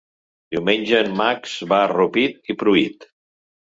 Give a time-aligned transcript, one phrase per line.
[0.55, 3.13] Diumenge en Max va a Rupit i Pruit.